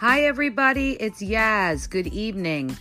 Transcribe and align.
Hi, 0.00 0.22
everybody. 0.22 0.92
It's 0.92 1.20
Yaz. 1.20 1.90
Good 1.90 2.06
evening. 2.06 2.78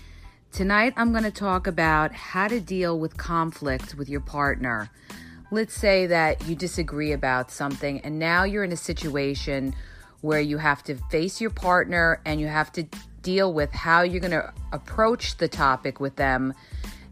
Tonight, 0.54 0.94
I'm 0.96 1.12
going 1.12 1.26
to 1.26 1.32
talk 1.32 1.68
about 1.68 2.14
how 2.14 2.48
to 2.48 2.62
deal 2.62 2.98
with 2.98 3.18
conflict 3.18 3.96
with 3.96 4.08
your 4.08 4.22
partner. 4.22 4.90
Let's 5.52 5.74
say 5.74 6.08
that 6.08 6.48
you 6.48 6.56
disagree 6.56 7.12
about 7.12 7.52
something, 7.52 8.00
and 8.06 8.20
now 8.20 8.46
you're 8.46 8.64
in 8.64 8.72
a 8.72 8.78
situation 8.78 9.76
where 10.22 10.40
you 10.40 10.60
have 10.60 10.82
to 10.84 10.96
face 11.12 11.42
your 11.42 11.50
partner 11.50 12.22
and 12.24 12.40
you 12.40 12.48
have 12.48 12.72
to 12.72 12.84
deal 13.22 13.52
with 13.52 13.74
how 13.74 14.02
you're 14.02 14.22
going 14.22 14.32
to 14.32 14.54
approach 14.72 15.36
the 15.40 15.50
topic 15.50 16.00
with 16.00 16.16
them 16.16 16.54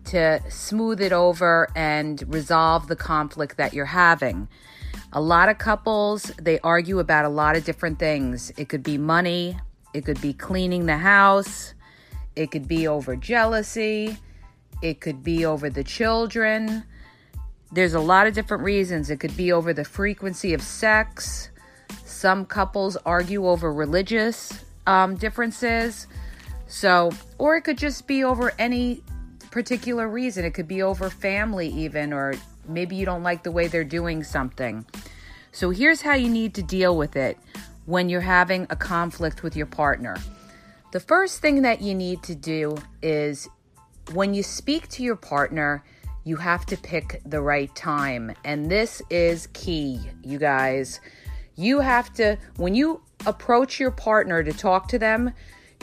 to 0.06 0.42
smooth 0.50 1.02
it 1.02 1.12
over 1.12 1.68
and 1.76 2.24
resolve 2.34 2.88
the 2.88 2.96
conflict 2.96 3.58
that 3.58 3.74
you're 3.74 3.84
having. 3.84 4.48
A 5.12 5.20
lot 5.20 5.50
of 5.50 5.58
couples, 5.58 6.32
they 6.42 6.60
argue 6.60 7.00
about 7.00 7.26
a 7.26 7.30
lot 7.30 7.58
of 7.58 7.66
different 7.66 8.00
things. 8.00 8.54
It 8.56 8.70
could 8.70 8.84
be 8.84 8.98
money, 8.98 9.58
it 9.98 10.06
could 10.06 10.22
be 10.22 10.34
cleaning 10.34 10.86
the 10.86 10.98
house. 10.98 11.74
It 12.36 12.52
could 12.52 12.68
be 12.68 12.88
over 12.88 13.16
jealousy. 13.16 14.16
It 14.84 15.02
could 15.02 15.24
be 15.24 15.44
over 15.44 15.72
the 15.72 15.84
children. 15.84 16.84
There's 17.72 17.96
a 17.96 18.00
lot 18.00 18.28
of 18.28 18.36
different 18.36 18.64
reasons. 18.64 19.10
It 19.10 19.20
could 19.20 19.36
be 19.36 19.52
over 19.52 19.74
the 19.74 19.84
frequency 19.84 20.54
of 20.54 20.62
sex. 20.62 21.50
Some 22.06 22.46
couples 22.46 22.96
argue 23.08 23.48
over 23.48 23.74
religious 23.74 24.64
um, 24.86 25.16
differences. 25.16 26.06
So, 26.68 27.12
or 27.40 27.58
it 27.58 27.62
could 27.62 27.80
just 27.80 28.06
be 28.06 28.24
over 28.24 28.54
any 28.60 29.02
particular 29.50 30.08
reason. 30.08 30.46
It 30.46 30.54
could 30.54 30.68
be 30.68 30.84
over 30.84 31.10
family, 31.10 31.70
even, 31.70 32.14
or 32.14 32.36
maybe 32.68 32.96
you 32.96 33.06
don't 33.06 33.24
like 33.24 33.42
the 33.42 33.52
way 33.52 33.68
they're 33.68 33.84
doing 33.84 34.24
something. 34.24 34.86
So, 35.52 35.72
here's 35.72 36.02
how 36.02 36.14
you 36.14 36.30
need 36.30 36.54
to 36.54 36.62
deal 36.62 36.96
with 36.96 37.16
it 37.16 37.38
when 37.88 38.10
you're 38.10 38.22
having 38.22 38.68
a 38.70 38.76
conflict 38.76 39.42
with 39.44 39.56
your 39.56 39.66
partner. 39.66 40.18
The 40.92 41.00
first 41.00 41.42
thing 41.42 41.64
that 41.64 41.82
you 41.82 41.96
need 41.96 42.22
to 42.24 42.36
do 42.36 42.78
is 43.02 43.50
when 44.14 44.34
you 44.34 44.44
speak 44.44 44.88
to 44.90 45.04
your 45.04 45.16
partner, 45.16 45.84
you 46.26 46.36
have 46.36 46.66
to 46.68 46.78
pick 46.78 47.22
the 47.26 47.42
right 47.42 47.74
time. 47.76 48.34
And 48.44 48.70
this 48.70 49.02
is 49.10 49.48
key, 49.54 50.02
you 50.22 50.38
guys. 50.38 51.00
You 51.56 51.80
have 51.80 52.14
to, 52.16 52.38
when 52.58 52.76
you 52.76 53.02
approach 53.26 53.80
your 53.80 53.92
partner 53.92 54.44
to 54.44 54.52
talk 54.52 54.90
to 54.90 55.00
them, 55.00 55.32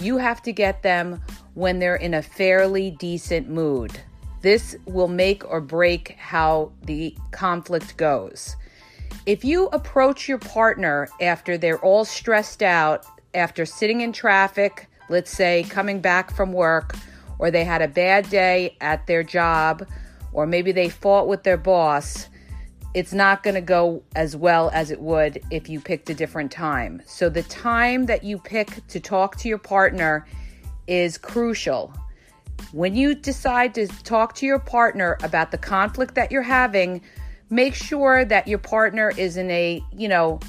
you 0.01 0.19
have 0.19 0.43
to 0.43 0.53
get 0.53 0.83
them 0.83 1.23
when 1.55 1.79
they're 1.79 1.97
in 1.97 2.15
a 2.15 2.23
fairly 2.23 2.91
decent 2.91 3.49
mood. 3.49 3.93
This 4.43 4.77
will 4.85 5.09
make 5.09 5.51
or 5.51 5.63
break 5.63 6.17
how 6.19 6.73
the 6.83 7.17
conflict 7.31 7.97
goes. 7.97 8.57
If 9.27 9.45
you 9.45 9.67
approach 9.69 10.29
your 10.29 10.39
partner 10.39 11.09
after 11.21 11.57
they're 11.57 11.79
all 11.79 12.05
stressed 12.05 12.63
out, 12.63 13.07
after 13.35 13.67
sitting 13.67 14.01
in 14.01 14.13
traffic, 14.13 14.89
let's 15.09 15.31
say 15.31 15.65
coming 15.69 16.01
back 16.01 16.31
from 16.31 16.53
work, 16.53 16.95
or 17.39 17.51
they 17.51 17.65
had 17.65 17.83
a 17.83 17.89
bad 17.89 18.29
day 18.31 18.77
at 18.81 19.07
their 19.07 19.23
job, 19.23 19.87
or 20.33 20.47
maybe 20.47 20.73
they 20.73 20.89
fought 20.89 21.27
with 21.27 21.43
their 21.43 21.57
boss, 21.57 22.29
it's 22.95 23.13
not 23.13 23.43
going 23.43 23.55
to 23.55 23.61
go 23.61 24.03
as 24.15 24.37
well 24.37 24.71
as 24.73 24.91
it 24.91 25.01
would 25.01 25.43
if 25.51 25.69
you 25.69 25.81
picked 25.81 26.11
a 26.11 26.15
different 26.15 26.53
time. 26.53 27.03
So, 27.07 27.29
the 27.29 27.43
time 27.45 28.07
that 28.07 28.23
you 28.23 28.39
pick 28.39 28.87
to 28.89 29.01
talk 29.01 29.37
to 29.39 29.49
your 29.49 29.59
partner 29.59 30.27
is 30.87 31.19
crucial. 31.19 31.93
When 32.73 32.95
you 32.95 33.15
decide 33.15 33.75
to 33.75 33.89
talk 33.89 34.35
to 34.37 34.47
your 34.47 34.61
partner 34.61 35.19
about 35.23 35.51
the 35.51 35.59
conflict 35.59 36.15
that 36.15 36.31
you're 36.31 36.43
having, 36.43 37.01
make 37.51 37.75
sure 37.75 38.25
that 38.25 38.49
your 38.49 38.59
partner 38.59 39.13
is 39.17 39.37
in 39.37 39.51
a, 39.51 39.83
you 39.93 40.09
know, 40.09 40.41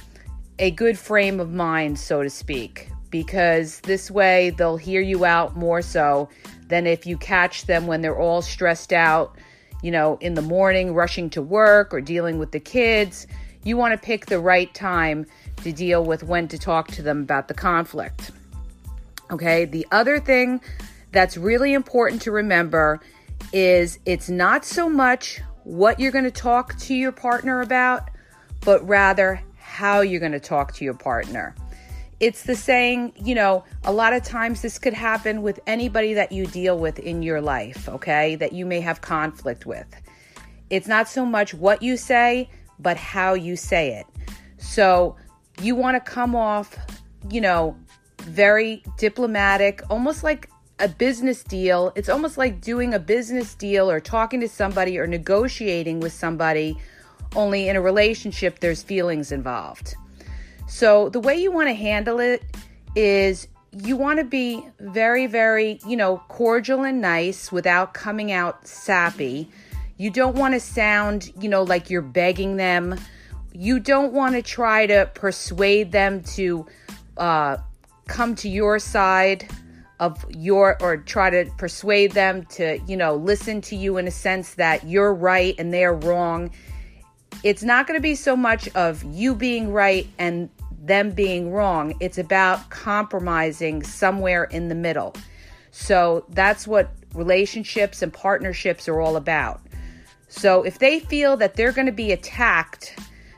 a 0.60 0.72
good 0.72 0.98
frame 0.98 1.40
of 1.40 1.52
mind, 1.52 2.00
so 2.00 2.24
to 2.24 2.30
speak, 2.30 2.90
because 3.10 3.80
this 3.82 4.10
way 4.10 4.52
they'll 4.52 4.78
hear 4.78 5.02
you 5.02 5.26
out 5.26 5.56
more 5.56 5.82
so 5.82 6.30
than 6.68 6.88
if 6.88 7.06
you 7.06 7.18
catch 7.18 7.66
them 7.66 7.88
when 7.88 8.02
they're 8.02 8.20
all 8.20 8.42
stressed 8.42 8.94
out, 8.94 9.38
you 9.84 9.92
know, 9.92 10.18
in 10.22 10.34
the 10.34 10.42
morning, 10.42 10.94
rushing 10.94 11.30
to 11.30 11.42
work 11.42 11.94
or 11.94 12.02
dealing 12.02 12.40
with 12.40 12.52
the 12.52 12.60
kids. 12.60 13.28
You 13.64 13.78
want 13.78 13.94
to 13.94 13.98
pick 13.98 14.28
the 14.28 14.40
right 14.40 14.74
time 14.74 15.26
to 15.64 15.72
deal 15.72 16.04
with 16.04 16.24
when 16.24 16.48
to 16.50 16.58
talk 16.58 16.88
to 16.90 17.02
them 17.02 17.22
about 17.22 17.48
the 17.48 17.54
conflict. 17.54 18.32
Okay, 19.32 19.66
the 19.66 19.86
other 19.92 20.20
thing 20.20 20.62
that's 21.12 21.36
really 21.36 21.74
important 21.74 22.22
to 22.24 22.32
remember 22.32 23.00
is 23.54 24.00
it's 24.06 24.30
not 24.30 24.66
so 24.66 24.90
much 24.90 25.42
what 25.66 26.00
you're 26.00 26.12
going 26.12 26.26
to 26.26 26.32
talk 26.32 26.78
to 26.78 26.94
your 26.94 27.12
partner 27.12 27.62
about, 27.62 28.10
but 28.62 28.88
rather 28.88 29.42
how 29.58 30.02
you're 30.02 30.20
going 30.20 30.32
to 30.32 30.40
talk 30.40 30.74
to 30.76 30.86
your 30.86 30.94
partner. 30.94 31.56
It's 32.20 32.44
the 32.44 32.56
saying, 32.56 33.14
you 33.18 33.36
know, 33.36 33.66
a 33.84 33.92
lot 33.92 34.14
of 34.14 34.24
times 34.24 34.62
this 34.62 34.80
could 34.80 34.94
happen 34.94 35.42
with 35.42 35.60
anybody 35.68 36.14
that 36.14 36.32
you 36.32 36.46
deal 36.46 36.78
with 36.78 37.00
in 37.00 37.24
your 37.24 37.42
life, 37.42 37.90
okay, 37.90 38.36
that 38.36 38.54
you 38.54 38.66
may 38.66 38.80
have 38.80 39.02
conflict 39.02 39.66
with. 39.66 39.88
It's 40.70 40.88
not 40.88 41.10
so 41.10 41.26
much 41.26 41.54
what 41.54 41.82
you 41.82 41.98
say, 41.98 42.50
but 42.80 42.96
how 42.96 43.34
you 43.34 43.56
say 43.56 43.96
it. 43.96 44.06
So 44.58 45.16
you 45.62 45.76
want 45.76 45.96
to 45.96 46.12
come 46.12 46.36
off, 46.36 46.78
you 47.30 47.42
know, 47.42 47.76
very 48.22 48.84
diplomatic, 48.98 49.82
almost 49.90 50.24
like 50.24 50.50
a 50.80 50.88
business 50.88 51.44
deal, 51.44 51.92
it's 51.96 52.10
almost 52.10 52.38
like 52.38 52.60
doing 52.60 52.94
a 52.94 53.00
business 53.00 53.56
deal 53.56 53.90
or 53.90 54.00
talking 54.00 54.42
to 54.42 54.48
somebody 54.48 55.00
or 55.00 55.08
negotiating 55.08 56.00
with 56.00 56.12
somebody, 56.12 56.78
only 57.36 57.70
in 57.70 57.76
a 57.76 57.82
relationship, 57.82 58.60
there's 58.60 58.84
feelings 58.84 59.32
involved. 59.32 59.96
So, 60.68 61.10
the 61.10 61.20
way 61.20 61.36
you 61.36 61.52
want 61.52 61.70
to 61.70 61.74
handle 61.74 62.20
it 62.20 62.44
is 62.96 63.48
you 63.72 63.96
want 63.96 64.20
to 64.20 64.26
be 64.26 64.66
very, 64.80 65.28
very, 65.28 65.80
you 65.88 65.96
know, 65.96 66.18
cordial 66.28 66.84
and 66.84 67.02
nice 67.02 67.52
without 67.52 67.94
coming 67.94 68.32
out 68.32 68.68
sappy. 68.68 69.50
You 69.98 70.10
don't 70.10 70.36
want 70.36 70.54
to 70.56 70.60
sound, 70.60 71.32
you 71.40 71.50
know, 71.50 71.64
like 71.64 71.90
you're 71.90 72.02
begging 72.02 72.58
them. 72.58 73.00
You 73.54 73.80
don't 73.80 74.12
want 74.12 74.36
to 74.36 74.42
try 74.42 74.88
to 74.88 75.10
persuade 75.14 75.92
them 75.92 76.24
to 76.36 76.66
uh, 77.18 77.58
come 78.08 78.36
to 78.36 78.50
your 78.50 78.80
side 78.80 79.48
of 80.00 80.26
your 80.30 80.78
or 80.82 80.98
try 80.98 81.30
to 81.30 81.50
persuade 81.58 82.12
them 82.12 82.46
to, 82.46 82.80
you 82.88 82.98
know, 82.98 83.16
listen 83.16 83.62
to 83.62 83.76
you 83.76 83.98
in 83.98 84.08
a 84.08 84.12
sense 84.12 84.56
that 84.56 84.88
you're 84.88 85.14
right 85.14 85.56
and 85.58 85.74
they're 85.74 85.94
wrong. 85.94 86.52
It's 87.44 87.64
not 87.64 87.88
going 87.88 87.98
to 87.98 88.02
be 88.02 88.16
so 88.16 88.36
much 88.36 88.68
of 88.76 89.04
you 89.04 89.36
being 89.36 89.72
right 89.72 90.08
and 90.18 90.50
them 90.82 91.12
being 91.12 91.52
wrong. 91.52 91.96
It's 92.00 92.18
about 92.18 92.70
compromising 92.70 93.84
somewhere 93.84 94.46
in 94.46 94.68
the 94.70 94.76
middle. 94.76 95.16
So 95.72 96.26
that's 96.30 96.68
what 96.68 96.92
relationships 97.14 98.02
and 98.02 98.14
partnerships 98.14 98.88
are 98.88 99.00
all 99.00 99.16
about. 99.16 99.62
So 100.28 100.64
if 100.64 100.80
they 100.80 101.00
feel 101.00 101.38
that 101.38 101.56
they're 101.56 101.72
going 101.72 101.86
to 101.86 101.92
be 101.92 102.12
attacked, 102.12 102.98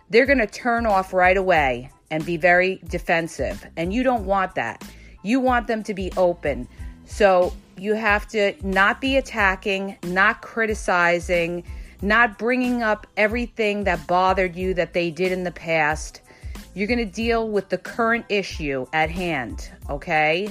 they're 0.10 0.26
going 0.26 0.40
to 0.40 0.48
turn 0.48 0.86
off 0.86 1.14
right 1.14 1.38
away 1.38 1.92
and 2.10 2.26
be 2.26 2.38
very 2.38 2.82
defensive. 2.86 3.66
And 3.76 3.94
you 3.94 4.04
don't 4.04 4.26
want 4.26 4.56
that. 4.56 4.84
You 5.28 5.42
want 5.42 5.68
them 5.68 5.84
to 5.84 5.94
be 5.94 6.10
open. 6.16 6.70
So 7.06 7.54
you 7.78 7.96
have 7.96 8.30
to 8.30 8.54
not 8.66 9.02
be 9.02 9.18
attacking, 9.18 9.98
not 10.06 10.42
criticizing, 10.42 11.66
not 12.02 12.38
bringing 12.38 12.82
up 12.82 13.06
everything 13.18 13.84
that 13.84 14.08
bothered 14.08 14.56
you 14.56 14.74
that 14.76 14.94
they 14.94 15.12
did 15.12 15.34
in 15.34 15.44
the 15.44 15.52
past. 15.52 16.22
You're 16.74 16.88
going 16.88 17.00
to 17.00 17.06
deal 17.06 17.50
with 17.50 17.68
the 17.68 17.78
current 17.78 18.26
issue 18.30 18.86
at 18.94 19.10
hand, 19.12 19.70
okay? 19.90 20.50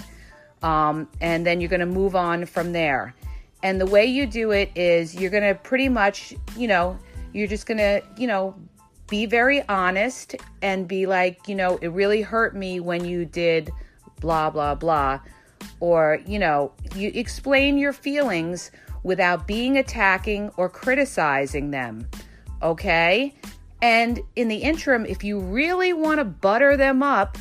Um, 0.63 1.09
and 1.23 1.47
then 1.47 1.63
you're 1.63 1.71
going 1.71 1.81
to 1.81 1.87
move 1.87 2.15
on 2.15 2.45
from 2.45 2.73
there. 2.73 3.15
And 3.63 3.81
the 3.81 3.87
way 3.87 4.05
you 4.05 4.27
do 4.27 4.51
it 4.51 4.71
is 4.75 5.15
you're 5.15 5.31
going 5.31 5.43
to 5.43 5.55
pretty 5.55 5.89
much, 5.89 6.35
you 6.55 6.69
know, 6.69 6.99
you're 7.33 7.49
just 7.49 7.67
going 7.67 7.79
to, 7.79 8.03
you 8.19 8.27
know, 8.27 8.55
be 9.09 9.25
very 9.25 9.67
honest 9.69 10.37
and 10.61 10.87
be 10.87 11.07
like, 11.07 11.49
you 11.49 11.55
know, 11.55 11.79
it 11.79 11.89
really 11.89 12.21
hurt 12.21 12.55
me 12.55 12.79
when 12.79 13.07
you 13.07 13.25
did 13.25 13.71
blah, 14.21 14.51
blah, 14.51 14.75
blah. 14.75 15.21
Or, 15.81 16.21
you 16.27 16.39
know, 16.39 16.73
you 16.95 17.11
explain 17.15 17.79
your 17.79 17.93
feelings 17.93 18.71
without 19.03 19.47
being 19.47 19.77
attacking 19.79 20.51
or 20.57 20.69
criticizing 20.69 21.71
them. 21.71 22.09
Okay? 22.63 23.35
And 23.83 24.21
in 24.35 24.49
the 24.49 24.57
interim, 24.57 25.07
if 25.07 25.23
you 25.23 25.39
really 25.39 25.93
want 25.93 26.19
to 26.19 26.25
butter 26.25 26.77
them 26.77 27.03
up 27.03 27.37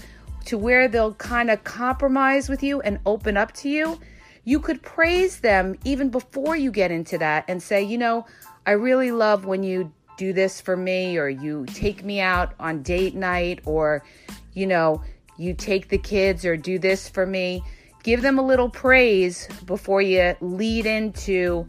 to 0.45 0.57
where 0.57 0.87
they'll 0.87 1.13
kind 1.15 1.49
of 1.49 1.63
compromise 1.63 2.49
with 2.49 2.61
you 2.61 2.81
and 2.81 2.99
open 3.05 3.37
up 3.37 3.53
to 3.53 3.69
you, 3.69 3.99
you 4.43 4.59
could 4.59 4.81
praise 4.83 5.39
them 5.39 5.75
even 5.83 6.09
before 6.09 6.55
you 6.55 6.71
get 6.71 6.91
into 6.91 7.17
that 7.17 7.45
and 7.47 7.63
say, 7.63 7.81
you 7.81 7.97
know, 7.97 8.25
I 8.67 8.71
really 8.71 9.11
love 9.11 9.45
when 9.45 9.63
you 9.63 9.91
do 10.17 10.33
this 10.33 10.61
for 10.61 10.77
me, 10.77 11.17
or 11.17 11.27
you 11.27 11.65
take 11.67 12.03
me 12.03 12.21
out 12.21 12.53
on 12.59 12.83
date 12.83 13.15
night, 13.15 13.59
or, 13.65 14.03
you 14.53 14.65
know, 14.65 15.03
you 15.37 15.53
take 15.53 15.89
the 15.89 15.97
kids 15.97 16.45
or 16.45 16.57
do 16.57 16.79
this 16.79 17.09
for 17.09 17.25
me. 17.25 17.63
Give 18.03 18.21
them 18.21 18.37
a 18.37 18.45
little 18.45 18.69
praise 18.69 19.47
before 19.65 20.01
you 20.01 20.35
lead 20.41 20.85
into 20.85 21.67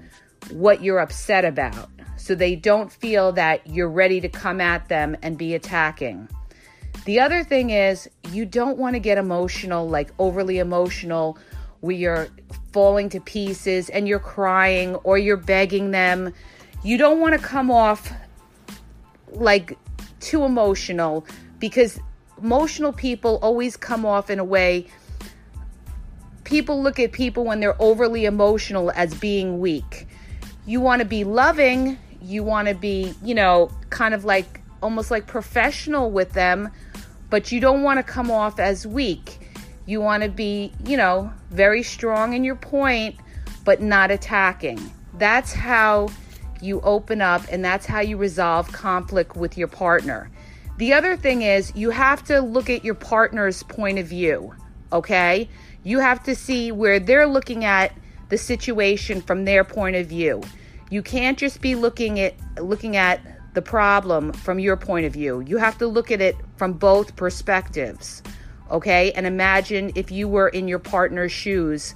what 0.51 0.83
you're 0.83 0.99
upset 0.99 1.45
about 1.45 1.91
so 2.17 2.35
they 2.35 2.57
don't 2.57 2.93
feel 2.93 3.33
that 3.33 3.67
you're 3.67 3.89
ready 3.89 4.21
to 4.21 4.29
come 4.29 4.61
at 4.61 4.89
them 4.89 5.17
and 5.23 5.39
be 5.39 5.55
attacking. 5.55 6.29
The 7.05 7.21
other 7.21 7.45
thing 7.45 7.71
is, 7.71 8.09
you 8.33 8.45
don't 8.45 8.79
want 8.79 8.95
to 8.95 9.01
get 9.01 9.17
emotional, 9.17 9.89
like 9.89 10.11
overly 10.19 10.59
emotional, 10.59 11.39
where 11.81 11.95
you're 11.95 12.29
falling 12.73 13.09
to 13.11 13.21
pieces 13.21 13.89
and 13.91 14.09
you're 14.09 14.19
crying 14.19 14.97
or 14.97 15.19
you're 15.19 15.37
begging 15.37 15.93
them. 15.93 16.35
You 16.83 16.99
don't 16.99 17.21
want 17.21 17.35
to 17.35 17.47
come 17.47 17.71
off 17.71 18.13
like 19.31 19.79
too 20.21 20.45
emotional 20.45 21.27
because 21.59 22.01
emotional 22.43 22.93
people 22.93 23.39
always 23.43 23.77
come 23.77 24.05
off 24.05 24.31
in 24.31 24.39
a 24.39 24.45
way 24.45 24.87
people 26.45 26.81
look 26.81 27.01
at 27.01 27.11
people 27.11 27.45
when 27.45 27.59
they're 27.59 27.81
overly 27.83 28.25
emotional 28.25 28.93
as 28.93 29.13
being 29.15 29.59
weak. 29.59 30.07
You 30.65 30.81
want 30.81 31.01
to 31.01 31.05
be 31.05 31.25
loving 31.25 31.99
you 32.27 32.43
want 32.43 32.69
to 32.69 32.75
be, 32.75 33.15
you 33.23 33.35
know, 33.35 33.71
kind 33.91 34.13
of 34.13 34.25
like 34.25 34.61
almost 34.83 35.11
like 35.11 35.27
professional 35.27 36.11
with 36.11 36.33
them, 36.33 36.71
but 37.31 37.53
you 37.53 37.61
don't 37.61 37.83
want 37.83 37.99
to 37.99 38.03
come 38.03 38.31
off 38.31 38.59
as 38.59 38.87
weak. 38.87 39.39
You 39.87 40.01
want 40.01 40.25
to 40.25 40.29
be, 40.29 40.73
you 40.85 40.97
know, 40.97 41.33
very 41.51 41.83
strong 41.83 42.35
in 42.35 42.43
your 42.43 42.57
point, 42.57 43.17
but 43.65 43.81
not 43.81 44.11
attacking. 44.11 44.81
That's 45.15 45.53
how 45.53 46.09
you 46.61 46.81
open 46.81 47.21
up 47.21 47.43
and 47.51 47.65
that's 47.65 47.87
how 47.87 48.01
you 48.01 48.17
resolve 48.17 48.73
conflict 48.73 49.37
with 49.37 49.57
your 49.57 49.69
partner. 49.69 50.31
The 50.79 50.93
other 50.93 51.17
thing 51.17 51.43
is 51.43 51.73
you 51.75 51.91
have 51.91 52.23
to 52.25 52.41
look 52.41 52.69
at 52.69 52.85
your 52.85 52.95
partner's 52.95 53.63
point 53.63 53.99
of 53.99 54.07
view, 54.07 54.55
okay? 54.93 55.49
You 55.85 56.01
have 56.01 56.23
to 56.25 56.35
see 56.35 56.71
where 56.71 57.01
they're 57.01 57.27
looking 57.27 57.65
at 57.65 57.93
the 58.29 58.37
situation 58.37 59.23
from 59.23 59.45
their 59.45 59.65
point 59.65 59.97
of 59.97 60.07
view. 60.07 60.43
You 60.91 61.03
can't 61.03 61.39
just 61.39 61.61
be 61.61 61.75
looking 61.75 62.21
at 62.21 62.35
looking 62.59 62.97
at 62.97 63.21
the 63.55 63.63
problem 63.63 64.33
from 64.33 64.59
your 64.59 64.77
point 64.77 65.07
of 65.07 65.15
view. 65.15 65.41
You 65.41 65.57
have 65.57 65.79
to 65.79 65.87
look 65.87 66.11
at 66.11 66.21
it 66.21 66.37
from 66.57 66.75
both 66.75 67.17
perspectives. 67.17 68.23
Okay? 68.71 69.13
And 69.13 69.27
imagine 69.27 69.93
if 69.95 70.11
you 70.11 70.29
were 70.29 70.49
in 70.49 70.69
your 70.69 70.79
partner's 70.79 71.33
shoes, 71.33 71.95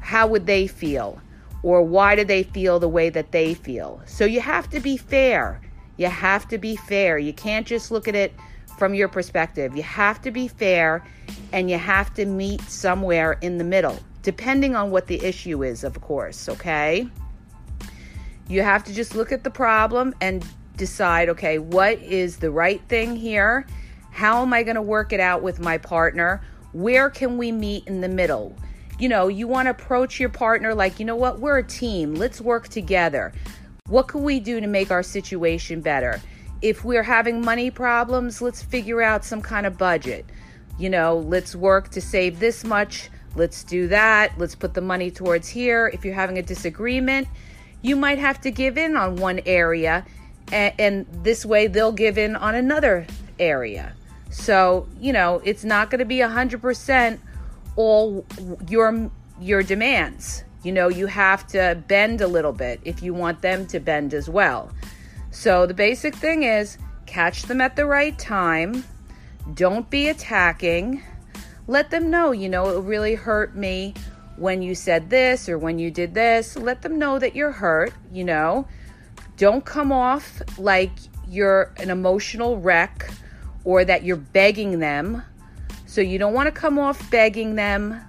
how 0.00 0.28
would 0.28 0.46
they 0.46 0.68
feel? 0.68 1.20
Or 1.62 1.82
why 1.82 2.14
do 2.14 2.24
they 2.24 2.44
feel 2.44 2.78
the 2.78 2.88
way 2.88 3.10
that 3.10 3.32
they 3.32 3.54
feel? 3.54 4.02
So 4.06 4.24
you 4.24 4.40
have 4.40 4.70
to 4.70 4.80
be 4.80 4.96
fair. 4.96 5.60
You 5.96 6.08
have 6.08 6.48
to 6.48 6.58
be 6.58 6.76
fair. 6.76 7.18
You 7.18 7.32
can't 7.32 7.66
just 7.66 7.90
look 7.90 8.08
at 8.08 8.14
it 8.14 8.34
from 8.78 8.94
your 8.94 9.08
perspective. 9.08 9.76
You 9.76 9.82
have 9.82 10.20
to 10.22 10.30
be 10.30 10.48
fair 10.48 11.04
and 11.52 11.70
you 11.70 11.78
have 11.78 12.12
to 12.14 12.26
meet 12.26 12.60
somewhere 12.62 13.38
in 13.40 13.58
the 13.58 13.64
middle, 13.64 13.98
depending 14.22 14.74
on 14.74 14.90
what 14.90 15.06
the 15.06 15.22
issue 15.24 15.62
is, 15.62 15.84
of 15.84 16.00
course, 16.00 16.48
okay? 16.48 17.08
You 18.48 18.62
have 18.62 18.84
to 18.84 18.92
just 18.92 19.14
look 19.14 19.32
at 19.32 19.44
the 19.44 19.50
problem 19.50 20.14
and 20.20 20.44
decide 20.76 21.28
okay, 21.28 21.58
what 21.58 21.98
is 22.00 22.38
the 22.38 22.50
right 22.50 22.82
thing 22.88 23.14
here? 23.16 23.66
How 24.10 24.42
am 24.42 24.52
I 24.52 24.62
going 24.62 24.76
to 24.76 24.82
work 24.82 25.12
it 25.12 25.20
out 25.20 25.42
with 25.42 25.60
my 25.60 25.78
partner? 25.78 26.42
Where 26.72 27.10
can 27.10 27.38
we 27.38 27.52
meet 27.52 27.86
in 27.86 28.00
the 28.00 28.08
middle? 28.08 28.56
You 28.98 29.08
know, 29.08 29.28
you 29.28 29.48
want 29.48 29.66
to 29.66 29.70
approach 29.70 30.20
your 30.20 30.28
partner 30.28 30.74
like, 30.74 31.00
you 31.00 31.06
know 31.06 31.16
what, 31.16 31.40
we're 31.40 31.58
a 31.58 31.64
team. 31.64 32.14
Let's 32.14 32.40
work 32.40 32.68
together. 32.68 33.32
What 33.90 34.08
can 34.08 34.24
we 34.24 34.40
do 34.40 34.62
to 34.62 34.66
make 34.66 34.90
our 34.90 35.02
situation 35.02 35.82
better? 35.82 36.18
If 36.62 36.86
we're 36.86 37.02
having 37.02 37.42
money 37.42 37.70
problems, 37.70 38.40
let's 38.40 38.62
figure 38.62 39.02
out 39.02 39.26
some 39.26 39.42
kind 39.42 39.66
of 39.66 39.76
budget. 39.76 40.24
You 40.78 40.88
know, 40.88 41.18
let's 41.18 41.54
work 41.54 41.90
to 41.90 42.00
save 42.00 42.40
this 42.40 42.64
much. 42.64 43.10
Let's 43.36 43.62
do 43.62 43.86
that. 43.88 44.38
Let's 44.38 44.54
put 44.54 44.72
the 44.72 44.80
money 44.80 45.10
towards 45.10 45.50
here. 45.50 45.90
If 45.92 46.02
you're 46.02 46.14
having 46.14 46.38
a 46.38 46.42
disagreement, 46.42 47.28
you 47.82 47.94
might 47.94 48.18
have 48.18 48.40
to 48.40 48.50
give 48.50 48.78
in 48.78 48.96
on 48.96 49.16
one 49.16 49.40
area 49.44 50.06
and, 50.50 50.72
and 50.78 51.06
this 51.22 51.44
way 51.44 51.66
they'll 51.66 51.92
give 51.92 52.16
in 52.16 52.36
on 52.36 52.54
another 52.54 53.06
area. 53.38 53.92
So, 54.30 54.88
you 54.98 55.12
know, 55.12 55.42
it's 55.44 55.62
not 55.62 55.90
going 55.90 55.98
to 55.98 56.06
be 56.06 56.20
100% 56.20 57.18
all 57.76 58.24
your 58.66 59.10
your 59.42 59.62
demands. 59.62 60.42
You 60.64 60.72
know, 60.72 60.88
you 60.88 61.06
have 61.06 61.46
to 61.48 61.80
bend 61.86 62.20
a 62.20 62.26
little 62.26 62.52
bit 62.52 62.80
if 62.84 63.02
you 63.02 63.14
want 63.14 63.42
them 63.42 63.66
to 63.68 63.78
bend 63.78 64.14
as 64.14 64.28
well. 64.28 64.72
So, 65.30 65.66
the 65.66 65.74
basic 65.74 66.14
thing 66.14 66.42
is 66.44 66.78
catch 67.06 67.42
them 67.42 67.60
at 67.60 67.76
the 67.76 67.86
right 67.86 68.18
time. 68.18 68.84
Don't 69.54 69.88
be 69.90 70.08
attacking. 70.08 71.02
Let 71.66 71.90
them 71.90 72.10
know, 72.10 72.32
you 72.32 72.48
know, 72.48 72.76
it 72.76 72.82
really 72.82 73.14
hurt 73.14 73.54
me 73.54 73.94
when 74.36 74.62
you 74.62 74.74
said 74.74 75.10
this 75.10 75.48
or 75.48 75.58
when 75.58 75.78
you 75.78 75.90
did 75.90 76.14
this. 76.14 76.56
Let 76.56 76.82
them 76.82 76.98
know 76.98 77.18
that 77.18 77.36
you're 77.36 77.52
hurt, 77.52 77.92
you 78.12 78.24
know. 78.24 78.66
Don't 79.36 79.64
come 79.64 79.92
off 79.92 80.40
like 80.58 80.92
you're 81.28 81.72
an 81.78 81.90
emotional 81.90 82.58
wreck 82.58 83.10
or 83.64 83.84
that 83.84 84.04
you're 84.04 84.16
begging 84.16 84.78
them. 84.78 85.22
So 85.86 86.00
you 86.00 86.18
don't 86.18 86.34
want 86.34 86.46
to 86.46 86.52
come 86.52 86.78
off 86.78 87.10
begging 87.10 87.54
them, 87.54 88.00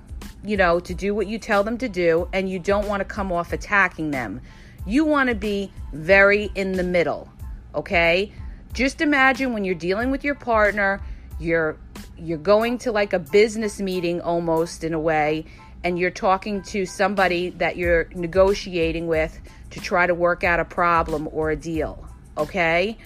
you 0.45 0.57
know, 0.57 0.79
to 0.79 0.93
do 0.93 1.15
what 1.15 1.27
you 1.27 1.37
tell 1.39 1.63
them 1.63 1.77
to 1.79 1.89
do, 1.89 2.27
and 2.33 2.49
you 2.49 2.59
don't 2.59 2.87
want 2.87 3.01
to 3.01 3.05
come 3.05 3.31
off 3.31 3.53
attacking 3.53 4.11
them. 4.11 4.41
You 4.85 5.05
want 5.05 5.29
to 5.29 5.35
be 5.35 5.71
very 5.91 6.51
in 6.55 6.73
the 6.73 6.83
middle, 6.83 7.29
okay? 7.73 8.31
Just 8.73 9.01
imagine 9.01 9.53
when 9.53 9.63
you're 9.63 9.75
dealing 9.75 10.11
with 10.11 10.23
your 10.23 10.35
partner, 10.35 11.01
you're 11.39 11.77
you're 12.17 12.37
going 12.37 12.77
to 12.79 12.91
like 12.91 13.13
a 13.13 13.19
business 13.19 13.79
meeting 13.81 14.21
almost 14.21 14.83
in 14.83 14.93
a 14.93 14.99
way 14.99 15.45
and 15.85 15.99
you're 15.99 16.09
talking 16.09 16.63
to 16.63 16.85
somebody 16.85 17.51
that 17.51 17.77
you're 17.77 18.07
negotiating 18.15 19.05
with 19.05 19.39
to 19.69 19.79
try 19.79 20.07
to 20.07 20.15
work 20.15 20.43
out 20.43 20.59
a 20.59 20.65
problem 20.65 21.29
or 21.31 21.51
a 21.51 21.55
deal, 21.55 22.07
okay? 22.37 22.97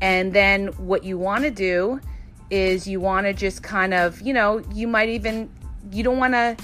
And 0.00 0.32
then 0.32 0.68
what 0.68 1.02
you 1.02 1.18
want 1.18 1.42
to 1.42 1.50
do 1.50 2.00
is 2.48 2.86
you 2.86 3.00
want 3.00 3.26
to 3.26 3.32
just 3.32 3.64
kind 3.64 3.92
of, 3.92 4.20
you 4.20 4.32
know, 4.32 4.62
you 4.72 4.86
might 4.86 5.08
even, 5.08 5.50
you 5.90 6.04
don't 6.04 6.18
want 6.18 6.34
to 6.34 6.56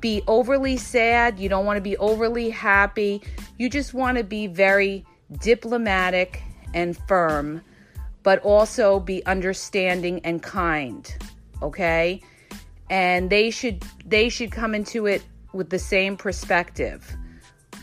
be 0.00 0.22
overly 0.26 0.76
sad, 0.76 1.38
you 1.38 1.48
don't 1.48 1.64
want 1.64 1.76
to 1.76 1.82
be 1.82 1.96
overly 1.98 2.50
happy. 2.50 3.22
You 3.58 3.68
just 3.68 3.94
want 3.94 4.18
to 4.18 4.24
be 4.24 4.46
very 4.46 5.04
diplomatic 5.40 6.42
and 6.74 6.96
firm, 7.08 7.62
but 8.22 8.38
also 8.40 9.00
be 9.00 9.24
understanding 9.26 10.20
and 10.24 10.42
kind, 10.42 11.12
okay? 11.62 12.22
and 12.90 13.30
they 13.30 13.50
should 13.50 13.82
they 14.04 14.28
should 14.28 14.50
come 14.50 14.74
into 14.74 15.06
it 15.06 15.22
with 15.52 15.70
the 15.70 15.78
same 15.78 16.16
perspective. 16.16 17.16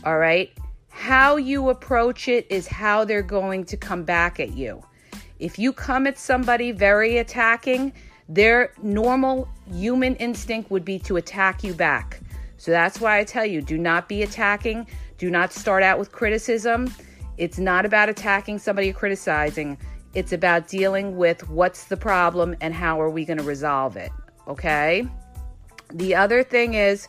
All 0.04 0.18
right? 0.18 0.52
How 0.90 1.36
you 1.36 1.70
approach 1.70 2.28
it 2.28 2.46
is 2.50 2.66
how 2.66 3.04
they're 3.04 3.22
going 3.22 3.64
to 3.64 3.76
come 3.76 4.04
back 4.04 4.38
at 4.38 4.56
you. 4.56 4.82
If 5.38 5.58
you 5.58 5.72
come 5.72 6.06
at 6.06 6.18
somebody 6.18 6.72
very 6.72 7.18
attacking, 7.18 7.92
their 8.28 8.72
normal 8.82 9.48
human 9.72 10.16
instinct 10.16 10.70
would 10.70 10.84
be 10.84 10.98
to 11.00 11.16
attack 11.16 11.62
you 11.64 11.74
back. 11.74 12.20
So 12.56 12.70
that's 12.70 13.00
why 13.00 13.18
I 13.18 13.24
tell 13.24 13.46
you 13.46 13.62
do 13.62 13.78
not 13.78 14.08
be 14.08 14.22
attacking. 14.22 14.86
Do 15.16 15.30
not 15.30 15.52
start 15.52 15.82
out 15.82 15.98
with 15.98 16.12
criticism. 16.12 16.92
It's 17.36 17.58
not 17.58 17.86
about 17.86 18.08
attacking 18.08 18.58
somebody 18.58 18.90
or 18.90 18.94
criticizing. 18.94 19.78
It's 20.14 20.32
about 20.32 20.68
dealing 20.68 21.16
with 21.16 21.48
what's 21.48 21.84
the 21.84 21.96
problem 21.96 22.56
and 22.60 22.74
how 22.74 23.00
are 23.00 23.10
we 23.10 23.24
going 23.24 23.38
to 23.38 23.44
resolve 23.44 23.96
it 23.96 24.10
okay? 24.48 25.06
The 25.92 26.14
other 26.14 26.42
thing 26.42 26.74
is 26.74 27.08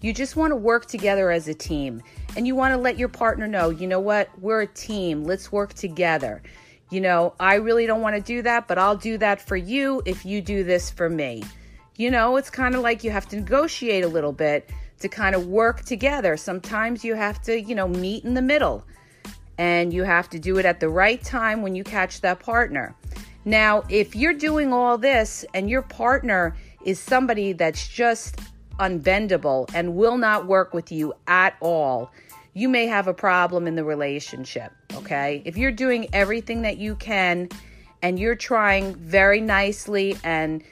you 0.00 0.12
just 0.12 0.36
want 0.36 0.52
to 0.52 0.56
work 0.56 0.86
together 0.86 1.30
as 1.30 1.48
a 1.48 1.54
team 1.54 2.00
and 2.36 2.46
you 2.46 2.54
want 2.54 2.72
to 2.72 2.78
let 2.78 2.96
your 2.96 3.08
partner 3.08 3.46
know, 3.46 3.70
you 3.70 3.86
know 3.86 4.00
what, 4.00 4.28
we're 4.40 4.62
a 4.62 4.66
team, 4.66 5.24
let's 5.24 5.52
work 5.52 5.74
together. 5.74 6.42
You 6.90 7.00
know, 7.00 7.34
I 7.40 7.56
really 7.56 7.86
don't 7.86 8.00
want 8.00 8.14
to 8.14 8.22
do 8.22 8.42
that, 8.42 8.68
but 8.68 8.78
I'll 8.78 8.96
do 8.96 9.18
that 9.18 9.40
for 9.40 9.56
you 9.56 10.02
if 10.06 10.24
you 10.24 10.40
do 10.40 10.62
this 10.62 10.90
for 10.90 11.10
me. 11.10 11.42
You 11.98 12.10
know, 12.10 12.36
it's 12.36 12.50
kind 12.50 12.74
of 12.74 12.82
like 12.82 13.04
you 13.04 13.10
have 13.10 13.26
to 13.28 13.36
negotiate 13.36 14.04
a 14.04 14.08
little 14.08 14.32
bit 14.32 14.68
to 15.00 15.08
kind 15.08 15.34
of 15.34 15.46
work 15.46 15.84
together. 15.84 16.36
Sometimes 16.36 17.04
you 17.04 17.14
have 17.14 17.40
to, 17.42 17.60
you 17.60 17.74
know, 17.74 17.88
meet 17.88 18.24
in 18.24 18.34
the 18.34 18.42
middle 18.42 18.84
and 19.58 19.92
you 19.92 20.02
have 20.02 20.28
to 20.30 20.38
do 20.38 20.58
it 20.58 20.66
at 20.66 20.80
the 20.80 20.88
right 20.88 21.22
time 21.22 21.62
when 21.62 21.74
you 21.74 21.84
catch 21.84 22.20
that 22.20 22.40
partner. 22.40 22.94
Now, 23.44 23.84
if 23.88 24.14
you're 24.14 24.34
doing 24.34 24.72
all 24.72 24.98
this 24.98 25.44
and 25.54 25.70
your 25.70 25.82
partner 25.82 26.54
is 26.84 26.98
somebody 26.98 27.52
that's 27.52 27.88
just 27.88 28.40
unbendable 28.78 29.70
and 29.72 29.94
will 29.94 30.18
not 30.18 30.46
work 30.46 30.74
with 30.74 30.92
you 30.92 31.14
at 31.26 31.56
all, 31.60 32.10
you 32.52 32.68
may 32.68 32.86
have 32.86 33.06
a 33.06 33.14
problem 33.14 33.66
in 33.66 33.74
the 33.74 33.84
relationship. 33.84 34.72
Okay. 34.94 35.42
If 35.44 35.56
you're 35.56 35.72
doing 35.72 36.08
everything 36.12 36.62
that 36.62 36.78
you 36.78 36.96
can 36.96 37.48
and 38.02 38.18
you're 38.18 38.34
trying 38.34 38.94
very 38.94 39.40
nicely 39.40 40.16
and 40.24 40.62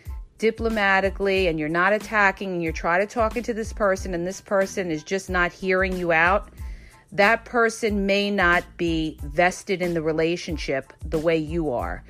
diplomatically 0.45 1.47
and 1.47 1.59
you're 1.59 1.71
not 1.71 1.95
attacking 1.95 2.53
and 2.53 2.63
you're 2.63 2.71
trying 2.71 3.01
to 3.01 3.07
talking 3.07 3.43
to 3.43 3.55
this 3.55 3.73
person 3.73 4.13
and 4.13 4.27
this 4.27 4.43
person 4.43 4.91
is 4.91 5.03
just 5.03 5.31
not 5.31 5.51
hearing 5.51 5.97
you 5.97 6.13
out, 6.13 6.51
that 7.13 7.47
person 7.47 8.05
may 8.05 8.31
not 8.31 8.63
be 8.77 9.19
vested 9.23 9.81
in 9.81 9.95
the 9.95 10.03
relationship 10.03 10.93
the 11.07 11.19
way 11.19 11.35
you 11.35 11.71
are. 11.71 12.05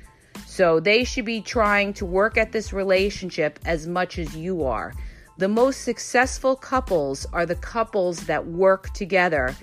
So 0.45 0.81
they 0.81 1.05
should 1.05 1.23
be 1.23 1.39
trying 1.39 1.93
to 1.93 2.05
work 2.05 2.37
at 2.37 2.51
this 2.51 2.73
relationship 2.73 3.57
as 3.63 3.87
much 3.87 4.19
as 4.19 4.35
you 4.35 4.65
are. 4.65 4.93
The 5.37 5.47
most 5.47 5.83
successful 5.83 6.57
couples 6.57 7.25
are 7.31 7.45
the 7.45 7.55
couples 7.55 8.25
that 8.25 8.45
work 8.47 8.89
together. 8.89 9.55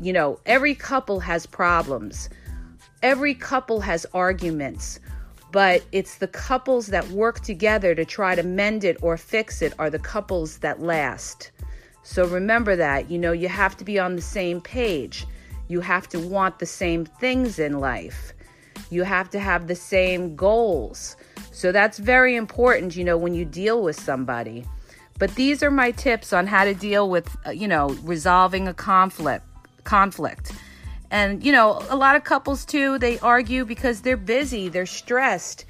You 0.00 0.12
know, 0.12 0.38
every 0.46 0.76
couple 0.76 1.18
has 1.18 1.44
problems, 1.44 2.28
every 3.02 3.34
couple 3.34 3.80
has 3.80 4.06
arguments, 4.14 5.00
but 5.52 5.84
it's 5.92 6.16
the 6.16 6.28
couples 6.28 6.88
that 6.88 7.08
work 7.08 7.40
together 7.40 7.94
to 7.94 8.04
try 8.04 8.34
to 8.34 8.42
mend 8.42 8.84
it 8.84 8.96
or 9.02 9.16
fix 9.16 9.62
it 9.62 9.72
are 9.78 9.90
the 9.90 9.98
couples 9.98 10.58
that 10.58 10.80
last. 10.80 11.50
So 12.02 12.26
remember 12.26 12.76
that. 12.76 13.10
You 13.10 13.18
know, 13.18 13.32
you 13.32 13.48
have 13.48 13.76
to 13.78 13.84
be 13.84 13.98
on 13.98 14.16
the 14.16 14.22
same 14.22 14.60
page. 14.60 15.26
You 15.68 15.80
have 15.80 16.08
to 16.10 16.20
want 16.20 16.58
the 16.58 16.66
same 16.66 17.04
things 17.04 17.58
in 17.58 17.80
life. 17.80 18.32
You 18.90 19.02
have 19.02 19.30
to 19.30 19.40
have 19.40 19.66
the 19.66 19.74
same 19.74 20.36
goals. 20.36 21.16
So 21.50 21.72
that's 21.72 21.98
very 21.98 22.36
important, 22.36 22.94
you 22.94 23.04
know, 23.04 23.16
when 23.16 23.34
you 23.34 23.44
deal 23.44 23.82
with 23.82 23.98
somebody. 23.98 24.64
But 25.18 25.34
these 25.34 25.62
are 25.62 25.70
my 25.70 25.90
tips 25.92 26.32
on 26.32 26.46
how 26.46 26.64
to 26.64 26.74
deal 26.74 27.08
with, 27.08 27.34
uh, 27.46 27.50
you 27.50 27.66
know, 27.66 27.88
resolving 28.04 28.68
a 28.68 28.74
conflict. 28.74 29.44
Conflict. 29.84 30.52
And, 31.10 31.44
you 31.44 31.52
know, 31.52 31.82
a 31.88 31.96
lot 31.96 32.16
of 32.16 32.24
couples 32.24 32.64
too, 32.64 32.98
they 32.98 33.18
argue 33.20 33.64
because 33.64 34.00
they're 34.00 34.16
busy, 34.16 34.68
they're 34.68 34.86
stressed. 34.86 35.64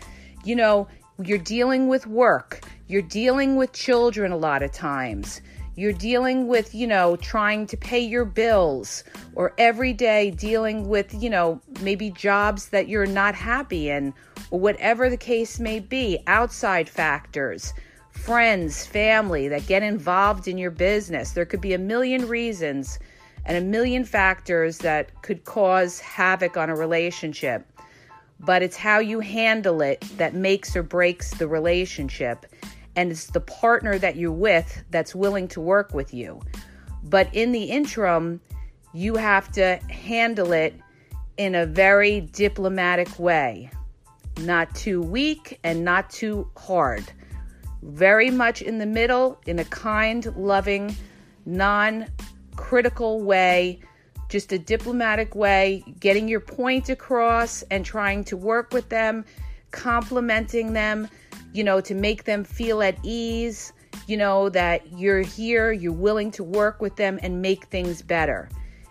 You 0.44 0.56
know, 0.56 0.88
you're 1.22 1.38
dealing 1.38 1.88
with 1.88 2.06
work, 2.06 2.60
you're 2.88 3.02
dealing 3.02 3.56
with 3.56 3.72
children 3.72 4.32
a 4.32 4.36
lot 4.36 4.62
of 4.62 4.72
times. 4.72 5.40
You're 5.78 5.92
dealing 5.92 6.48
with, 6.48 6.74
you 6.74 6.86
know, 6.86 7.16
trying 7.16 7.66
to 7.66 7.76
pay 7.76 7.98
your 8.00 8.24
bills 8.24 9.04
or 9.34 9.52
every 9.58 9.92
day 9.92 10.30
dealing 10.30 10.88
with, 10.88 11.12
you 11.22 11.28
know, 11.28 11.60
maybe 11.82 12.10
jobs 12.10 12.70
that 12.70 12.88
you're 12.88 13.04
not 13.04 13.34
happy 13.34 13.90
in 13.90 14.14
or 14.50 14.58
whatever 14.58 15.10
the 15.10 15.18
case 15.18 15.60
may 15.60 15.80
be, 15.80 16.18
outside 16.26 16.88
factors 16.88 17.74
friends, 18.16 18.86
family 18.86 19.46
that 19.48 19.66
get 19.66 19.82
involved 19.82 20.48
in 20.48 20.58
your 20.58 20.70
business. 20.70 21.32
There 21.32 21.44
could 21.44 21.60
be 21.60 21.74
a 21.74 21.78
million 21.78 22.26
reasons 22.26 22.98
and 23.46 23.56
a 23.56 23.60
million 23.60 24.04
factors 24.04 24.78
that 24.78 25.22
could 25.22 25.44
cause 25.44 25.98
havoc 26.00 26.58
on 26.58 26.68
a 26.68 26.76
relationship. 26.76 27.66
But 28.40 28.62
it's 28.62 28.76
how 28.76 28.98
you 28.98 29.20
handle 29.20 29.80
it 29.80 30.00
that 30.18 30.34
makes 30.34 30.76
or 30.76 30.82
breaks 30.82 31.30
the 31.30 31.48
relationship. 31.48 32.44
And 32.94 33.10
it's 33.10 33.26
the 33.26 33.40
partner 33.40 33.98
that 33.98 34.16
you're 34.16 34.30
with 34.30 34.84
that's 34.90 35.14
willing 35.14 35.48
to 35.48 35.60
work 35.60 35.94
with 35.94 36.12
you. 36.12 36.42
But 37.04 37.28
in 37.32 37.52
the 37.52 37.64
interim, 37.64 38.40
you 38.92 39.16
have 39.16 39.50
to 39.52 39.76
handle 39.88 40.52
it 40.52 40.74
in 41.38 41.54
a 41.54 41.64
very 41.64 42.20
diplomatic 42.20 43.18
way, 43.18 43.70
not 44.40 44.74
too 44.74 45.00
weak 45.00 45.58
and 45.64 45.84
not 45.84 46.10
too 46.10 46.50
hard 46.56 47.04
very 47.86 48.30
much 48.30 48.62
in 48.62 48.78
the 48.78 48.86
middle, 48.86 49.40
in 49.46 49.58
a 49.58 49.64
kind, 49.64 50.34
loving, 50.36 50.94
non 51.44 52.06
critical 52.56 53.22
way, 53.22 53.80
just 54.28 54.52
a 54.52 54.58
diplomatic 54.58 55.34
way, 55.34 55.84
getting 56.00 56.28
your 56.28 56.40
point 56.40 56.88
across 56.88 57.62
and 57.70 57.84
trying 57.84 58.24
to 58.24 58.36
work 58.36 58.72
with 58.72 58.88
them, 58.88 59.24
complimenting 59.70 60.72
them, 60.72 61.08
you 61.52 61.62
know, 61.62 61.80
to 61.80 61.94
make 61.94 62.24
them 62.24 62.44
feel 62.44 62.82
at 62.82 62.98
ease, 63.02 63.72
you 64.06 64.16
know, 64.16 64.48
that 64.48 64.98
you're 64.98 65.22
here, 65.22 65.72
you're 65.72 65.92
willing 65.92 66.30
to 66.32 66.42
work 66.42 66.80
with 66.80 66.96
them 66.96 67.18
and 67.22 67.40
make 67.40 67.66
things 67.66 68.02
better. 68.02 68.48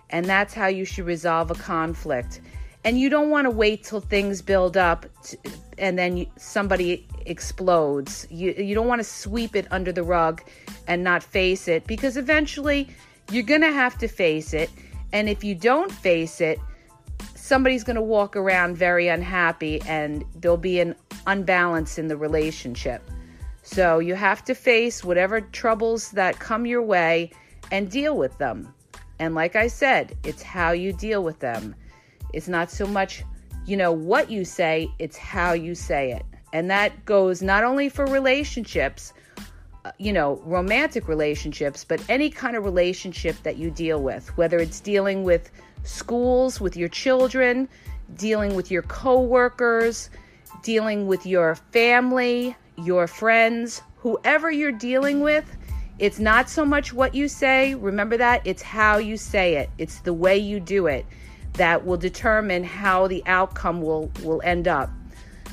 And 0.10 0.26
that's 0.26 0.54
how 0.54 0.68
you 0.68 0.86
should 0.86 1.06
resolve 1.06 1.52
a 1.52 1.56
conflict. 1.56 2.42
And 2.84 3.00
you 3.00 3.10
don't 3.10 3.32
want 3.32 3.46
to 3.46 3.50
wait 3.50 3.84
till 3.84 4.00
things 4.00 4.42
build 4.44 4.78
up 4.78 5.08
to, 5.24 5.38
and 5.78 5.98
then 5.98 6.28
somebody 6.38 7.08
explodes. 7.26 8.28
You 8.30 8.54
you 8.54 8.76
don't 8.76 8.88
want 8.88 9.00
to 9.00 9.04
sweep 9.04 9.56
it 9.56 9.68
under 9.72 9.92
the 9.92 10.04
rug 10.04 10.44
and 10.88 11.04
not 11.04 11.24
face 11.24 11.68
it 11.68 11.88
because 11.88 12.16
eventually 12.16 12.88
you're 13.32 13.44
going 13.44 13.62
to 13.62 13.72
have 13.72 13.98
to 14.00 14.08
face 14.08 14.54
it. 14.54 14.70
And 15.14 15.30
if 15.30 15.44
you 15.44 15.56
don't 15.56 15.92
face 15.92 16.42
it, 16.42 16.60
somebody's 17.36 17.84
going 17.84 17.96
to 17.96 18.02
walk 18.02 18.36
around 18.36 18.78
very 18.78 19.08
unhappy 19.08 19.82
and 19.88 20.26
there'll 20.36 20.58
be 20.58 20.80
an 20.80 20.96
unbalance 21.28 21.98
in 21.98 22.08
the 22.08 22.18
relationship. 22.18 23.10
So 23.62 24.00
you 24.00 24.16
have 24.16 24.44
to 24.46 24.56
face 24.56 25.04
whatever 25.04 25.42
troubles 25.42 26.12
that 26.12 26.40
come 26.40 26.66
your 26.66 26.84
way 26.84 27.32
and 27.72 27.90
deal 27.90 28.18
with 28.18 28.38
them. 28.38 28.74
And 29.20 29.34
like 29.34 29.56
I 29.56 29.68
said, 29.68 30.16
it's 30.24 30.44
how 30.44 30.72
you 30.72 30.94
deal 30.94 31.24
with 31.24 31.40
them. 31.40 31.76
It's 32.34 32.48
not 32.48 32.70
so 32.70 32.86
much, 32.86 33.24
you 33.66 33.78
know, 33.78 33.92
what 33.92 34.30
you 34.30 34.46
say, 34.46 34.90
it's 35.00 35.18
how 35.18 35.54
you 35.54 35.74
say 35.74 36.12
it. 36.12 36.26
And 36.54 36.70
that 36.70 37.06
goes 37.06 37.42
not 37.42 37.64
only 37.64 37.90
for 37.90 38.06
relationships, 38.06 39.14
Uh, 39.86 39.92
you 40.00 40.12
know, 40.12 40.42
romantic 40.46 41.08
relationships, 41.08 41.86
but 41.86 42.02
any 42.10 42.28
kind 42.28 42.56
of 42.56 42.64
relationship 42.64 43.36
that 43.44 43.58
you 43.58 43.70
deal 43.70 44.02
with, 44.02 44.36
whether 44.36 44.58
it's 44.58 44.80
dealing 44.80 45.24
with 45.24 45.52
schools, 45.84 46.60
with 46.60 46.76
your 46.76 46.90
children, 46.90 47.70
dealing 48.16 48.56
with 48.56 48.72
your 48.72 48.82
coworkers, 48.82 50.10
dealing 50.64 51.06
with 51.06 51.24
your 51.24 51.54
family, 51.54 52.56
your 52.84 53.06
friends, 53.06 53.84
whoever 53.98 54.50
you're 54.50 54.72
dealing 54.72 55.20
with, 55.20 55.56
it's 56.00 56.18
not 56.18 56.50
so 56.50 56.66
much 56.66 56.92
what 56.92 57.14
you 57.14 57.28
say, 57.28 57.76
remember 57.76 58.18
that, 58.18 58.42
it's 58.44 58.64
how 58.64 58.98
you 58.98 59.18
say 59.18 59.58
it. 59.58 59.70
It's 59.78 60.00
the 60.00 60.14
way 60.14 60.36
you 60.36 60.60
do 60.60 60.88
it 60.88 61.06
that 61.54 61.86
will 61.86 61.98
determine 61.98 62.64
how 62.64 63.06
the 63.08 63.22
outcome 63.28 63.84
will 63.84 64.12
will 64.24 64.42
end 64.44 64.68
up. 64.68 64.90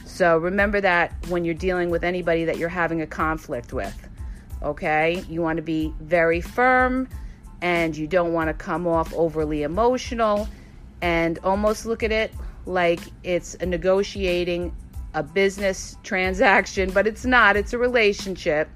So 0.07 0.39
remember 0.39 0.81
that 0.81 1.13
when 1.29 1.45
you're 1.45 1.53
dealing 1.53 1.91
with 1.91 2.03
anybody 2.03 2.47
that 2.47 2.57
you're 2.57 2.71
having 2.71 3.03
a 3.03 3.07
conflict 3.07 3.75
with. 3.75 4.09
Okay? 4.63 5.25
You 5.29 5.43
want 5.43 5.57
to 5.57 5.63
be 5.63 5.93
very 6.01 6.41
firm 6.41 7.09
and 7.61 7.97
you 7.97 8.07
don't 8.07 8.33
want 8.33 8.49
to 8.49 8.55
come 8.55 8.87
off 8.87 9.13
overly 9.15 9.63
emotional 9.63 10.49
and 11.01 11.39
almost 11.45 11.87
look 11.87 12.03
at 12.03 12.13
it 12.13 12.33
like 12.67 13.01
it's 13.25 13.55
a 13.57 13.67
negotiating 13.67 14.75
a 15.15 15.23
business 15.23 15.97
transaction, 16.03 16.91
but 16.91 17.07
it's 17.07 17.25
not. 17.25 17.57
It's 17.57 17.73
a 17.73 17.79
relationship. 17.79 18.69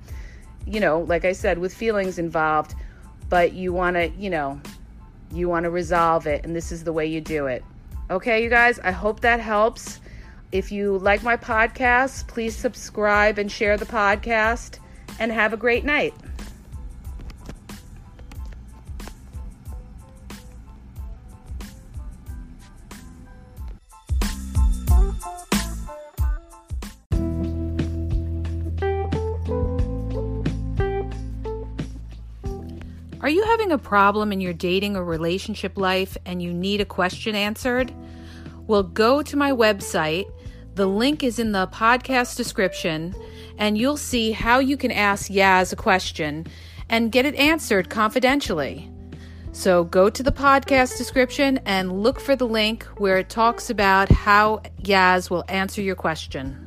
You 0.66 0.80
know, 0.80 1.00
like 1.00 1.24
I 1.24 1.32
said, 1.32 1.58
with 1.58 1.72
feelings 1.72 2.18
involved, 2.18 2.74
but 3.28 3.52
you 3.52 3.72
want 3.72 3.96
to, 3.96 4.08
you 4.10 4.30
know, 4.30 4.60
you 5.32 5.48
want 5.48 5.64
to 5.64 5.70
resolve 5.70 6.26
it, 6.26 6.44
and 6.44 6.54
this 6.54 6.72
is 6.72 6.84
the 6.84 6.92
way 6.92 7.06
you 7.06 7.20
do 7.20 7.46
it. 7.46 7.64
Okay, 8.10 8.42
you 8.42 8.50
guys, 8.50 8.78
I 8.80 8.90
hope 8.90 9.20
that 9.20 9.40
helps. 9.40 10.00
If 10.52 10.70
you 10.70 10.98
like 10.98 11.22
my 11.22 11.36
podcast, 11.36 12.28
please 12.28 12.54
subscribe 12.54 13.38
and 13.38 13.50
share 13.50 13.76
the 13.76 13.86
podcast, 13.86 14.78
and 15.18 15.32
have 15.32 15.52
a 15.52 15.56
great 15.56 15.84
night. 15.84 16.14
Are 33.20 33.28
you 33.28 33.42
having 33.42 33.72
a 33.72 33.78
problem 33.78 34.30
in 34.30 34.40
your 34.40 34.52
dating 34.52 34.96
or 34.96 35.02
relationship 35.04 35.76
life 35.76 36.16
and 36.24 36.40
you 36.40 36.54
need 36.54 36.80
a 36.80 36.84
question 36.84 37.34
answered? 37.34 37.92
Well, 38.68 38.84
go 38.84 39.20
to 39.22 39.36
my 39.36 39.50
website 39.50 40.26
the 40.76 40.86
link 40.86 41.24
is 41.24 41.38
in 41.38 41.52
the 41.52 41.66
podcast 41.68 42.36
description, 42.36 43.14
and 43.58 43.78
you'll 43.78 43.96
see 43.96 44.32
how 44.32 44.58
you 44.58 44.76
can 44.76 44.90
ask 44.90 45.30
Yaz 45.30 45.72
a 45.72 45.76
question 45.76 46.46
and 46.88 47.12
get 47.12 47.26
it 47.26 47.34
answered 47.34 47.90
confidentially. 47.90 48.90
So 49.52 49.84
go 49.84 50.10
to 50.10 50.22
the 50.22 50.32
podcast 50.32 50.98
description 50.98 51.58
and 51.64 52.02
look 52.02 52.20
for 52.20 52.36
the 52.36 52.46
link 52.46 52.84
where 52.98 53.16
it 53.16 53.30
talks 53.30 53.70
about 53.70 54.10
how 54.10 54.62
Yaz 54.82 55.30
will 55.30 55.44
answer 55.48 55.80
your 55.80 55.96
question. 55.96 56.62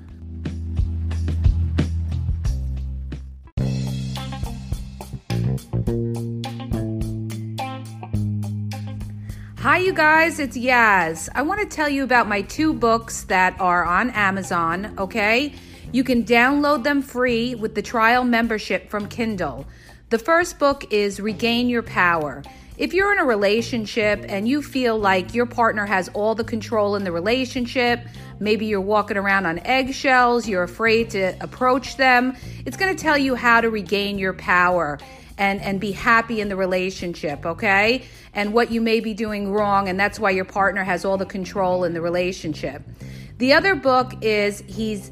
Hi, 9.59 9.77
you 9.77 9.93
guys, 9.93 10.39
it's 10.39 10.57
Yaz. 10.57 11.29
I 11.35 11.41
want 11.41 11.59
to 11.59 11.67
tell 11.67 11.89
you 11.89 12.03
about 12.03 12.27
my 12.27 12.41
two 12.41 12.73
books 12.73 13.23
that 13.25 13.59
are 13.59 13.85
on 13.85 14.09
Amazon, 14.11 14.95
okay? 14.97 15.53
You 15.91 16.03
can 16.03 16.23
download 16.23 16.83
them 16.83 17.01
free 17.01 17.55
with 17.55 17.73
the 17.73 17.81
trial 17.81 18.23
membership 18.23 18.91
from 18.91 19.07
Kindle. 19.07 19.65
The 20.11 20.19
first 20.19 20.59
book 20.59 20.93
is 20.93 21.19
Regain 21.19 21.67
Your 21.67 21.81
Power. 21.81 22.43
If 22.77 22.93
you're 22.93 23.11
in 23.11 23.17
a 23.17 23.25
relationship 23.25 24.23
and 24.29 24.47
you 24.47 24.61
feel 24.61 24.99
like 24.99 25.33
your 25.33 25.47
partner 25.47 25.87
has 25.87 26.07
all 26.09 26.35
the 26.35 26.43
control 26.43 26.95
in 26.95 27.03
the 27.03 27.11
relationship, 27.11 28.01
maybe 28.39 28.67
you're 28.67 28.79
walking 28.79 29.17
around 29.17 29.47
on 29.47 29.57
eggshells, 29.65 30.47
you're 30.47 30.61
afraid 30.61 31.09
to 31.09 31.35
approach 31.41 31.97
them, 31.97 32.37
it's 32.67 32.77
going 32.77 32.95
to 32.95 33.01
tell 33.01 33.17
you 33.17 33.33
how 33.33 33.59
to 33.59 33.71
regain 33.71 34.19
your 34.19 34.33
power 34.33 34.99
and, 35.39 35.59
and 35.61 35.81
be 35.81 35.91
happy 35.91 36.39
in 36.39 36.49
the 36.49 36.55
relationship, 36.55 37.47
okay? 37.47 38.03
And 38.35 38.53
what 38.53 38.71
you 38.71 38.79
may 38.79 38.99
be 38.99 39.15
doing 39.15 39.51
wrong, 39.51 39.89
and 39.89 39.99
that's 39.99 40.19
why 40.19 40.29
your 40.29 40.45
partner 40.45 40.83
has 40.83 41.03
all 41.03 41.17
the 41.17 41.25
control 41.25 41.83
in 41.83 41.93
the 41.93 42.01
relationship. 42.01 42.83
The 43.39 43.53
other 43.53 43.73
book 43.73 44.13
is 44.21 44.63
he's 44.67 45.11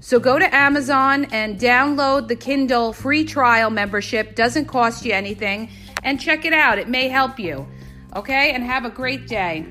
So 0.00 0.20
go 0.20 0.38
to 0.38 0.54
Amazon 0.54 1.26
and 1.26 1.58
download 1.58 2.28
the 2.28 2.36
Kindle 2.36 2.92
free 2.92 3.24
trial 3.24 3.70
membership. 3.70 4.36
Doesn't 4.36 4.66
cost 4.66 5.04
you 5.04 5.12
anything. 5.12 5.70
And 6.04 6.20
check 6.20 6.44
it 6.44 6.52
out. 6.52 6.78
It 6.78 6.88
may 6.88 7.08
help 7.08 7.38
you. 7.38 7.66
Okay? 8.14 8.52
And 8.52 8.62
have 8.62 8.84
a 8.84 8.90
great 8.90 9.26
day. 9.26 9.66